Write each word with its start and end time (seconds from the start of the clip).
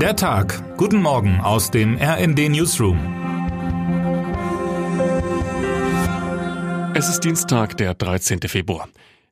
Der 0.00 0.14
Tag. 0.14 0.76
Guten 0.76 1.00
Morgen 1.00 1.40
aus 1.40 1.70
dem 1.70 1.96
RND 1.96 2.50
Newsroom. 2.50 2.98
Es 6.94 7.08
ist 7.08 7.20
Dienstag, 7.20 7.78
der 7.78 7.94
13. 7.94 8.42
Februar. 8.42 8.90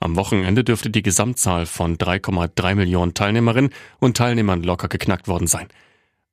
Am 0.00 0.14
Wochenende 0.14 0.62
dürfte 0.62 0.90
die 0.90 1.02
Gesamtzahl 1.02 1.64
von 1.64 1.96
3,3 1.96 2.74
Millionen 2.74 3.14
Teilnehmerinnen 3.14 3.72
und 3.98 4.18
Teilnehmern 4.18 4.62
locker 4.62 4.88
geknackt 4.88 5.26
worden 5.26 5.46
sein. 5.46 5.68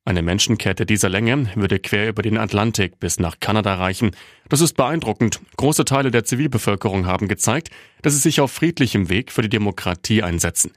Eine 0.08 0.22
Menschenkette 0.22 0.86
dieser 0.86 1.10
Länge 1.10 1.50
würde 1.56 1.80
quer 1.80 2.08
über 2.08 2.22
den 2.22 2.38
Atlantik 2.38 3.00
bis 3.00 3.20
nach 3.20 3.40
Kanada 3.40 3.74
reichen. 3.74 4.12
Das 4.50 4.62
ist 4.62 4.74
beeindruckend. 4.74 5.40
Große 5.58 5.84
Teile 5.84 6.12
der 6.12 6.24
Zivilbevölkerung 6.24 7.08
haben 7.08 7.28
gezeigt, 7.28 7.72
dass 8.04 8.14
sie 8.14 8.20
sich 8.20 8.40
auf 8.40 8.52
friedlichem 8.52 9.10
Weg 9.10 9.32
für 9.32 9.42
die 9.42 9.50
Demokratie 9.50 10.22
einsetzen. 10.22 10.74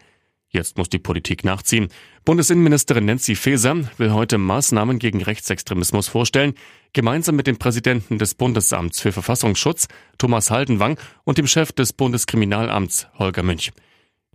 Jetzt 0.49 0.79
muss 0.79 0.89
die 0.89 0.99
Politik 0.99 1.45
nachziehen. 1.45 1.89
Bundesinnenministerin 2.25 3.05
Nancy 3.05 3.35
Faeser 3.35 3.77
will 3.99 4.13
heute 4.13 4.39
Maßnahmen 4.39 4.99
gegen 4.99 5.23
Rechtsextremismus 5.23 6.09
vorstellen, 6.09 6.55
gemeinsam 6.95 7.37
mit 7.37 7.47
dem 7.47 7.59
Präsidenten 7.59 8.17
des 8.17 8.35
Bundesamts 8.35 8.99
für 8.99 9.13
Verfassungsschutz, 9.13 9.89
Thomas 10.17 10.51
Haldenwang, 10.51 10.99
und 11.25 11.37
dem 11.37 11.47
Chef 11.47 11.73
des 11.73 11.93
Bundeskriminalamts, 11.93 13.09
Holger 13.19 13.43
Münch. 13.43 13.73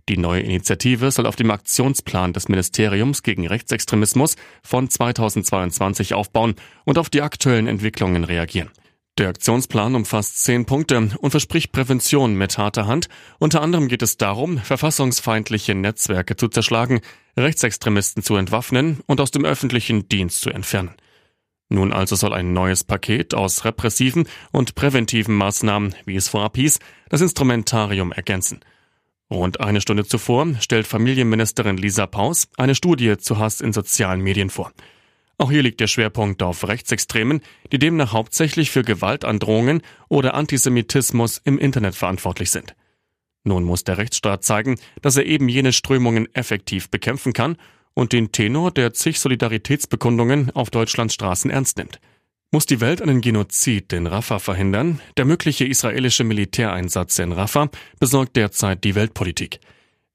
Die 0.08 0.18
neue 0.18 0.42
Initiative 0.42 1.10
soll 1.10 1.26
auf 1.26 1.36
dem 1.36 1.50
Aktionsplan 1.50 2.34
des 2.34 2.48
Ministeriums 2.48 3.22
gegen 3.22 3.46
Rechtsextremismus 3.46 4.36
von 4.62 4.90
2022 4.90 6.12
aufbauen 6.12 6.56
und 6.84 6.98
auf 6.98 7.08
die 7.08 7.22
aktuellen 7.22 7.66
Entwicklungen 7.66 8.24
reagieren. 8.24 8.70
Der 9.16 9.28
Aktionsplan 9.28 9.94
umfasst 9.94 10.42
zehn 10.42 10.66
Punkte 10.66 11.10
und 11.18 11.30
verspricht 11.30 11.72
Prävention 11.72 12.34
mit 12.34 12.58
harter 12.58 12.86
Hand. 12.86 13.08
Unter 13.38 13.62
anderem 13.62 13.88
geht 13.88 14.02
es 14.02 14.16
darum, 14.16 14.58
verfassungsfeindliche 14.58 15.74
Netzwerke 15.74 16.36
zu 16.36 16.48
zerschlagen, 16.48 17.00
Rechtsextremisten 17.36 18.22
zu 18.22 18.34
entwaffnen 18.34 19.00
und 19.06 19.20
aus 19.20 19.30
dem 19.30 19.44
öffentlichen 19.44 20.08
Dienst 20.08 20.40
zu 20.40 20.50
entfernen. 20.50 20.94
Nun 21.68 21.92
also 21.92 22.16
soll 22.16 22.34
ein 22.34 22.52
neues 22.52 22.84
Paket 22.84 23.34
aus 23.34 23.64
repressiven 23.64 24.28
und 24.52 24.74
präventiven 24.74 25.34
Maßnahmen, 25.34 25.94
wie 26.04 26.16
es 26.16 26.28
vorab 26.28 26.56
hieß, 26.56 26.78
das 27.08 27.20
Instrumentarium 27.20 28.12
ergänzen. 28.12 28.60
Rund 29.30 29.60
eine 29.60 29.80
Stunde 29.80 30.04
zuvor 30.04 30.46
stellt 30.60 30.86
Familienministerin 30.86 31.76
Lisa 31.76 32.06
Paus 32.06 32.48
eine 32.56 32.74
Studie 32.74 33.16
zu 33.16 33.38
Hass 33.38 33.60
in 33.60 33.72
sozialen 33.72 34.20
Medien 34.20 34.50
vor. 34.50 34.72
Auch 35.38 35.50
hier 35.50 35.62
liegt 35.62 35.80
der 35.80 35.88
Schwerpunkt 35.88 36.42
auf 36.42 36.68
Rechtsextremen, 36.68 37.40
die 37.72 37.78
demnach 37.78 38.12
hauptsächlich 38.12 38.70
für 38.70 38.82
Gewaltandrohungen 38.82 39.82
oder 40.08 40.34
Antisemitismus 40.34 41.40
im 41.44 41.58
Internet 41.58 41.94
verantwortlich 41.96 42.50
sind. 42.50 42.76
Nun 43.42 43.64
muss 43.64 43.84
der 43.84 43.98
Rechtsstaat 43.98 44.44
zeigen, 44.44 44.78
dass 45.02 45.16
er 45.16 45.26
eben 45.26 45.48
jene 45.48 45.72
Strömungen 45.72 46.32
effektiv 46.34 46.88
bekämpfen 46.90 47.32
kann 47.32 47.56
und 47.94 48.12
den 48.12 48.32
Tenor 48.32 48.70
der 48.70 48.92
zig 48.92 49.18
Solidaritätsbekundungen 49.20 50.50
auf 50.52 50.70
Deutschlands 50.70 51.14
Straßen 51.14 51.50
ernst 51.50 51.78
nimmt. 51.78 52.00
Muss 52.54 52.66
die 52.66 52.80
Welt 52.80 53.02
einen 53.02 53.20
Genozid 53.20 53.92
in 53.92 54.06
Rafah 54.06 54.38
verhindern? 54.38 55.00
Der 55.16 55.24
mögliche 55.24 55.64
israelische 55.64 56.22
Militäreinsatz 56.22 57.18
in 57.18 57.32
Rafah 57.32 57.68
besorgt 57.98 58.36
derzeit 58.36 58.84
die 58.84 58.94
Weltpolitik. 58.94 59.58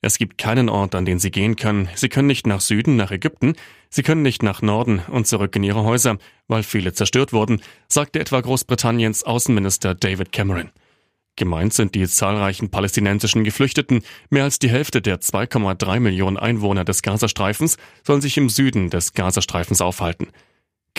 Es 0.01 0.17
gibt 0.17 0.37
keinen 0.37 0.69
Ort, 0.69 0.95
an 0.95 1.03
den 1.03 1.19
sie 1.19 1.31
gehen 1.31 1.57
können. 1.57 1.89
Sie 1.95 2.07
können 2.07 2.29
nicht 2.29 2.47
nach 2.47 2.61
Süden, 2.61 2.95
nach 2.95 3.11
Ägypten. 3.11 3.55
Sie 3.89 4.03
können 4.03 4.21
nicht 4.21 4.41
nach 4.41 4.61
Norden 4.61 5.01
und 5.09 5.27
zurück 5.27 5.53
in 5.57 5.65
ihre 5.65 5.83
Häuser, 5.83 6.17
weil 6.47 6.63
viele 6.63 6.93
zerstört 6.93 7.33
wurden, 7.33 7.61
sagte 7.89 8.21
etwa 8.21 8.39
Großbritanniens 8.39 9.25
Außenminister 9.25 9.93
David 9.93 10.31
Cameron. 10.31 10.69
Gemeint 11.35 11.73
sind 11.73 11.93
die 11.93 12.07
zahlreichen 12.07 12.71
palästinensischen 12.71 13.43
Geflüchteten. 13.43 14.01
Mehr 14.29 14.45
als 14.45 14.59
die 14.59 14.69
Hälfte 14.69 15.01
der 15.01 15.19
2,3 15.19 15.99
Millionen 15.99 16.37
Einwohner 16.37 16.85
des 16.85 17.01
Gazastreifens 17.01 17.75
sollen 18.05 18.21
sich 18.21 18.37
im 18.37 18.47
Süden 18.47 18.89
des 18.89 19.11
Gazastreifens 19.11 19.81
aufhalten. 19.81 20.27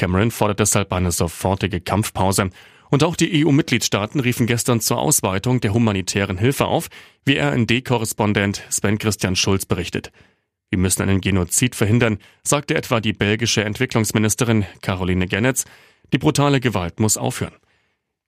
Cameron 0.00 0.31
fordert 0.31 0.61
deshalb 0.61 0.94
eine 0.94 1.12
sofortige 1.12 1.83
Kampfpause. 1.83 2.49
Und 2.88 3.05
auch 3.05 3.16
die 3.16 3.44
EU-Mitgliedstaaten 3.44 4.19
riefen 4.19 4.47
gestern 4.47 4.81
zur 4.81 4.99
Ausweitung 4.99 5.61
der 5.61 5.75
humanitären 5.75 6.38
Hilfe 6.38 6.65
auf, 6.65 6.88
wie 7.27 7.38
RND-Korrespondent 7.38 8.62
Sven 8.71 8.97
Christian 8.97 9.37
Schulz 9.37 9.66
berichtet. 9.66 10.10
Wir 10.71 10.78
müssen 10.78 11.03
einen 11.03 11.21
Genozid 11.21 11.75
verhindern, 11.75 12.16
sagte 12.43 12.77
etwa 12.77 13.00
die 13.00 13.12
belgische 13.12 13.62
Entwicklungsministerin 13.62 14.65
Caroline 14.81 15.27
Gennetz. 15.27 15.66
Die 16.15 16.19
brutale 16.19 16.60
Gewalt 16.60 16.99
muss 16.99 17.19
aufhören. 17.19 17.56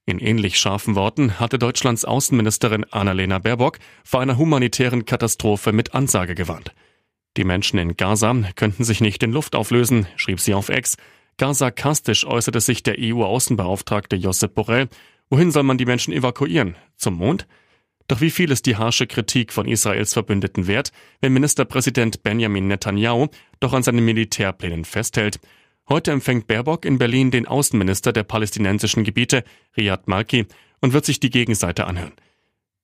In 0.04 0.18
ähnlich 0.18 0.60
scharfen 0.60 0.94
Worten 0.94 1.40
hatte 1.40 1.58
Deutschlands 1.58 2.04
Außenministerin 2.04 2.84
Annalena 2.90 3.38
Baerbock 3.38 3.78
vor 4.04 4.20
einer 4.20 4.36
humanitären 4.36 5.06
Katastrophe 5.06 5.72
mit 5.72 5.94
Ansage 5.94 6.34
gewarnt. 6.34 6.74
Die 7.38 7.44
Menschen 7.44 7.78
in 7.78 7.96
Gaza 7.96 8.34
könnten 8.56 8.84
sich 8.84 9.00
nicht 9.00 9.22
in 9.22 9.32
Luft 9.32 9.54
auflösen, 9.54 10.06
schrieb 10.16 10.38
sie 10.38 10.52
auf 10.52 10.68
Ex. 10.68 10.98
Gar 11.42 11.54
sarkastisch 11.54 12.24
äußerte 12.24 12.60
sich 12.60 12.84
der 12.84 12.94
EU-Außenbeauftragte 13.00 14.14
Josep 14.14 14.54
Borrell. 14.54 14.88
Wohin 15.28 15.50
soll 15.50 15.64
man 15.64 15.76
die 15.76 15.86
Menschen 15.86 16.14
evakuieren? 16.14 16.76
Zum 16.94 17.14
Mond? 17.14 17.48
Doch 18.06 18.20
wie 18.20 18.30
viel 18.30 18.52
ist 18.52 18.64
die 18.64 18.76
harsche 18.76 19.08
Kritik 19.08 19.52
von 19.52 19.66
Israels 19.66 20.12
Verbündeten 20.12 20.68
wert, 20.68 20.92
wenn 21.20 21.32
Ministerpräsident 21.32 22.22
Benjamin 22.22 22.68
Netanyahu 22.68 23.26
doch 23.58 23.72
an 23.72 23.82
seinen 23.82 24.04
Militärplänen 24.04 24.84
festhält? 24.84 25.40
Heute 25.88 26.12
empfängt 26.12 26.46
Baerbock 26.46 26.84
in 26.84 26.98
Berlin 26.98 27.32
den 27.32 27.48
Außenminister 27.48 28.12
der 28.12 28.22
palästinensischen 28.22 29.02
Gebiete, 29.02 29.42
Riyad 29.76 30.06
Malki, 30.06 30.46
und 30.80 30.92
wird 30.92 31.06
sich 31.06 31.18
die 31.18 31.30
Gegenseite 31.30 31.88
anhören. 31.88 32.12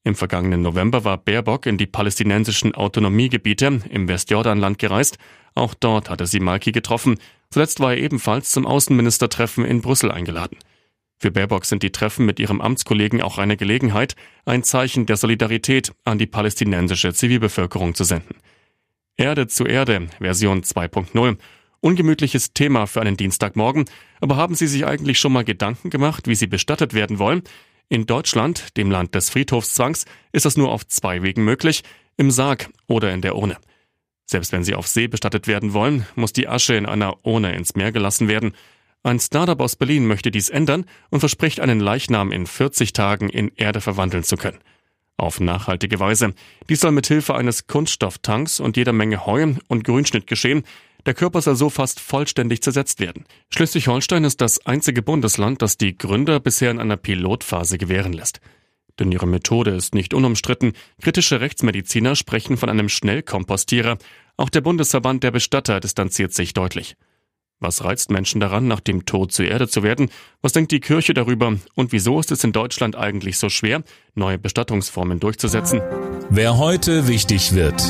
Im 0.02 0.16
vergangenen 0.16 0.62
November 0.62 1.04
war 1.04 1.18
Baerbock 1.18 1.66
in 1.66 1.78
die 1.78 1.86
palästinensischen 1.86 2.74
Autonomiegebiete 2.74 3.82
im 3.88 4.08
Westjordanland 4.08 4.80
gereist. 4.80 5.16
Auch 5.54 5.74
dort 5.74 6.10
hatte 6.10 6.26
sie 6.26 6.41
Malki 6.41 6.72
getroffen. 6.72 7.20
Zuletzt 7.50 7.81
war 7.81 7.92
er 7.92 7.98
ebenfalls 7.98 8.50
zum 8.50 8.66
Außenministertreffen 8.66 9.64
in 9.64 9.81
Brüssel 9.81 10.10
eingeladen. 10.10 10.59
Für 11.20 11.32
Baerbock 11.32 11.64
sind 11.64 11.82
die 11.82 11.91
Treffen 11.91 12.26
mit 12.26 12.38
ihrem 12.38 12.60
Amtskollegen 12.60 13.22
auch 13.22 13.38
eine 13.38 13.56
Gelegenheit, 13.56 14.14
ein 14.44 14.62
Zeichen 14.62 15.06
der 15.06 15.16
Solidarität 15.16 15.92
an 16.04 16.19
die 16.19 16.26
palästinensische 16.26 17.12
Zivilbevölkerung 17.12 17.94
zu 17.94 18.04
senden. 18.04 18.36
Erde 19.16 19.48
zu 19.48 19.64
Erde, 19.64 20.06
Version 20.20 20.62
2.0. 20.62 21.38
Ungemütliches 21.81 22.53
Thema 22.53 22.86
für 22.86 23.00
einen 23.00 23.16
Dienstagmorgen, 23.16 23.86
aber 24.20 24.36
haben 24.36 24.54
Sie 24.54 24.69
sich 24.69 24.86
eigentlich 24.86 25.19
schon 25.19 25.32
mal 25.32 25.44
Gedanken 25.44 25.91
gemacht, 25.91 26.28
wie 26.28 26.36
Sie 26.36 26.47
bestattet 26.47 26.94
werden 26.94 27.19
wollen? 27.19 27.42
In 27.88 28.06
Deutschland, 28.06 28.76
dem 28.76 28.91
Land 28.91 29.15
des 29.15 29.30
Friedhofszwangs, 29.30 30.04
ist 30.32 30.44
das 30.44 30.56
nur 30.56 30.70
auf 30.70 30.86
zwei 30.86 31.22
Wegen 31.22 31.44
möglich, 31.44 31.82
im 32.16 32.30
Sarg 32.30 32.69
oder 32.86 33.12
in 33.12 33.22
der 33.22 33.34
Urne. 33.34 33.56
Selbst 34.31 34.53
wenn 34.53 34.62
sie 34.62 34.75
auf 34.75 34.87
See 34.87 35.09
bestattet 35.09 35.47
werden 35.47 35.72
wollen, 35.72 36.06
muss 36.15 36.34
die 36.34 36.49
Asche 36.49 36.75
in 36.75 36.84
einer 36.84 37.25
Urne 37.25 37.56
ins 37.56 37.75
Meer 37.75 37.93
gelassen 37.93 38.28
werden. 38.28 38.53
Ein 39.03 39.21
Startup 39.21 39.59
aus 39.59 39.75
Berlin 39.75 40.06
möchte 40.06 40.31
dies 40.31 40.50
ändern 40.50 40.84
und 41.09 41.21
verspricht 41.21 41.61
einen 41.61 41.81
Leichnam 41.81 42.31
in 42.31 42.47
40 42.47 42.93
Tagen 42.93 43.31
in 43.31 43.50
Erde 43.56 43.81
verwandeln 43.81 44.25
zu 44.25 44.37
können. 44.37 44.59
Auf 45.16 45.41
nachhaltige 45.41 45.99
Weise. 45.99 46.34
Dies 46.69 46.81
soll 46.81 46.93
mit 46.93 47.06
Hilfe 47.06 47.34
eines 47.34 47.66
Kunststofftanks 47.69 48.61
und 48.61 48.77
jeder 48.77 48.93
Menge 48.93 49.25
Heu 49.25 49.55
und 49.66 49.84
Grünschnitt 49.84 50.27
geschehen, 50.27 50.62
der 51.06 51.15
Körper 51.15 51.41
soll 51.41 51.56
so 51.56 51.71
fast 51.71 51.99
vollständig 51.99 52.62
zersetzt 52.62 53.00
werden. 53.00 53.25
Schleswig-Holstein 53.49 54.25
ist 54.25 54.43
das 54.43 54.66
einzige 54.66 55.00
Bundesland, 55.00 55.62
das 55.62 55.78
die 55.78 55.97
Gründer 55.97 56.39
bisher 56.39 56.71
in 56.71 56.81
einer 56.81 56.99
Pilotphase 56.99 57.78
gewähren 57.78 58.12
lässt. 58.12 58.41
Denn 58.98 59.12
ihre 59.12 59.26
Methode 59.26 59.70
ist 59.70 59.94
nicht 59.94 60.14
unumstritten. 60.14 60.72
Kritische 61.00 61.41
Rechtsmediziner 61.41 62.16
sprechen 62.16 62.56
von 62.56 62.69
einem 62.69 62.88
Schnellkompostierer. 62.88 63.98
Auch 64.36 64.48
der 64.48 64.60
Bundesverband 64.60 65.22
der 65.25 65.31
Bestatter 65.31 65.81
distanziert 65.81 66.32
sich 66.32 66.54
deutlich. 66.54 66.97
Was 67.60 67.82
reizt 67.82 68.10
Menschen 68.10 68.41
daran, 68.41 68.69
nach 68.69 68.78
dem 68.78 69.04
Tod 69.04 69.32
zur 69.32 69.47
Erde 69.47 69.66
zu 69.66 69.82
werden? 69.82 70.10
Was 70.42 70.53
denkt 70.53 70.70
die 70.70 70.78
Kirche 70.78 71.12
darüber? 71.12 71.56
Und 71.75 71.91
wieso 71.91 72.20
ist 72.20 72.31
es 72.31 72.44
in 72.44 72.53
Deutschland 72.53 72.95
eigentlich 72.95 73.36
so 73.36 73.48
schwer, 73.48 73.83
neue 74.15 74.39
Bestattungsformen 74.39 75.18
durchzusetzen? 75.18 75.80
Wer 76.30 76.56
heute 76.56 77.09
wichtig 77.09 77.54
wird. 77.54 77.83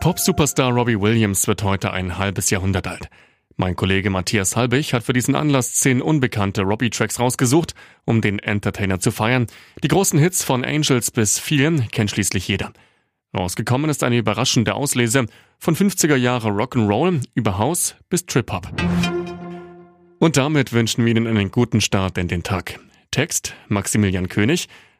Pop-Superstar 0.00 0.72
Robbie 0.72 1.00
Williams 1.00 1.46
wird 1.46 1.62
heute 1.62 1.92
ein 1.92 2.18
halbes 2.18 2.50
Jahrhundert 2.50 2.86
alt. 2.86 3.08
Mein 3.56 3.76
Kollege 3.76 4.10
Matthias 4.10 4.56
Halbig 4.56 4.92
hat 4.94 5.04
für 5.04 5.12
diesen 5.12 5.36
Anlass 5.36 5.74
zehn 5.74 6.02
unbekannte 6.02 6.62
Robbie-Tracks 6.62 7.20
rausgesucht, 7.20 7.74
um 8.04 8.20
den 8.20 8.40
Entertainer 8.40 8.98
zu 8.98 9.12
feiern. 9.12 9.46
Die 9.82 9.88
großen 9.88 10.18
Hits 10.18 10.42
von 10.42 10.64
Angels 10.64 11.12
bis 11.12 11.38
vielen 11.38 11.88
kennt 11.88 12.10
schließlich 12.10 12.48
jeder. 12.48 12.72
Rausgekommen 13.36 13.90
ist 13.90 14.02
eine 14.02 14.18
überraschende 14.18 14.74
Auslese 14.74 15.26
von 15.58 15.76
50er 15.76 16.16
Jahre 16.16 16.48
Rock'n'Roll 16.48 17.22
über 17.34 17.58
House 17.58 17.94
bis 18.08 18.26
Trip-Hop. 18.26 18.68
Und 20.18 20.36
damit 20.36 20.72
wünschen 20.72 21.04
wir 21.04 21.12
Ihnen 21.12 21.28
einen 21.28 21.52
guten 21.52 21.80
Start 21.80 22.18
in 22.18 22.26
den 22.26 22.42
Tag. 22.42 22.80
Text 23.12 23.54
Maximilian 23.68 24.28
König, 24.28 24.68